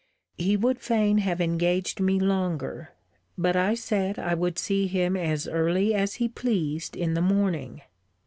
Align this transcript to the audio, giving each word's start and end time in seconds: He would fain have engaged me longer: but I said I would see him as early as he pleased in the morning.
He 0.39 0.57
would 0.57 0.79
fain 0.79 1.19
have 1.19 1.39
engaged 1.39 1.99
me 1.99 2.19
longer: 2.19 2.89
but 3.37 3.55
I 3.55 3.75
said 3.75 4.17
I 4.17 4.33
would 4.33 4.57
see 4.57 4.87
him 4.87 5.15
as 5.15 5.47
early 5.47 5.93
as 5.93 6.15
he 6.15 6.27
pleased 6.27 6.97
in 6.97 7.13
the 7.13 7.21
morning. 7.21 7.83